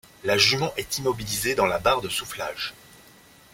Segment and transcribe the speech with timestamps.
[0.23, 2.73] La jument est immobilisée dans la barre de soufflage.